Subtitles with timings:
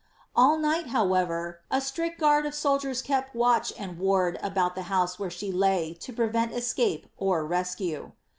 [0.01, 4.81] ^'* All night, however, a strict guard of soldiers kept watch and ward iboDC the
[4.89, 8.11] house where she lay, to prevent escape or rescue.